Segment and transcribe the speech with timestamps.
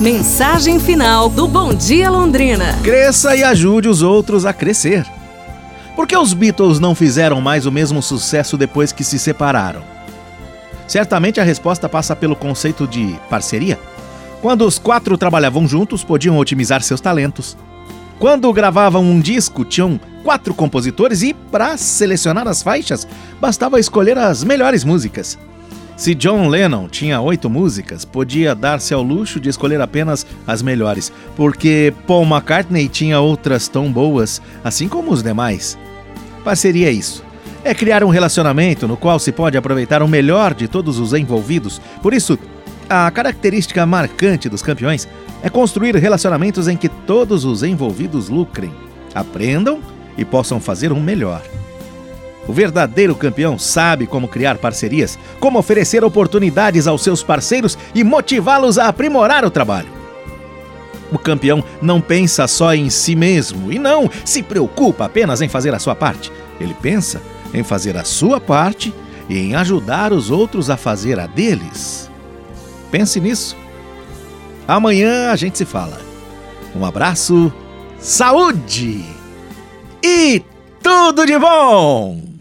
[0.00, 2.76] Mensagem final do Bom Dia Londrina.
[2.82, 5.06] Cresça e ajude os outros a crescer.
[5.94, 9.82] Por que os Beatles não fizeram mais o mesmo sucesso depois que se separaram?
[10.88, 13.78] Certamente a resposta passa pelo conceito de parceria.
[14.42, 17.56] Quando os quatro trabalhavam juntos, podiam otimizar seus talentos.
[18.18, 23.06] Quando gravavam um disco, tinham quatro compositores e, para selecionar as faixas,
[23.40, 25.38] bastava escolher as melhores músicas.
[25.96, 31.12] Se John Lennon tinha oito músicas, podia dar-se ao luxo de escolher apenas as melhores,
[31.36, 35.78] porque Paul McCartney tinha outras tão boas, assim como os demais.
[36.42, 37.24] Parceria é isso.
[37.62, 41.80] É criar um relacionamento no qual se pode aproveitar o melhor de todos os envolvidos.
[42.02, 42.36] Por isso,
[42.90, 45.08] a característica marcante dos campeões
[45.42, 48.72] é construir relacionamentos em que todos os envolvidos lucrem,
[49.14, 49.80] aprendam
[50.18, 51.40] e possam fazer um melhor.
[52.46, 58.78] O verdadeiro campeão sabe como criar parcerias, como oferecer oportunidades aos seus parceiros e motivá-los
[58.78, 59.88] a aprimorar o trabalho.
[61.10, 65.74] O campeão não pensa só em si mesmo e não se preocupa apenas em fazer
[65.74, 66.30] a sua parte.
[66.60, 68.92] Ele pensa em fazer a sua parte
[69.28, 72.10] e em ajudar os outros a fazer a deles.
[72.90, 73.56] Pense nisso.
[74.66, 76.00] Amanhã a gente se fala.
[76.74, 77.52] Um abraço,
[77.98, 79.04] saúde
[80.02, 80.42] e
[80.82, 82.33] tudo de bom!